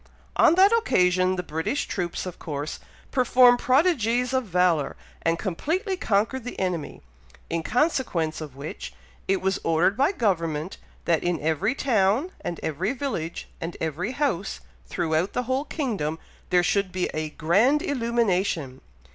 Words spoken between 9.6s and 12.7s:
ordered by government, that, in every town, and